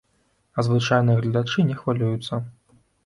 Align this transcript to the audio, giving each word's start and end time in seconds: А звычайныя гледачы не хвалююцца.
А 0.57 0.63
звычайныя 0.67 1.19
гледачы 1.25 1.67
не 1.69 1.75
хвалююцца. 1.83 2.33